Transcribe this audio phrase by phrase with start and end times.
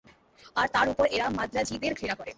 [0.55, 2.29] আর, তার ওপর এরা মাদ্রাজিদের ঘৃণা করে।